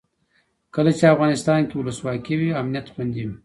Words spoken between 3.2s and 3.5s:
وي.